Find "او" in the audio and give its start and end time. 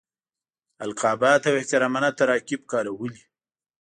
1.47-1.53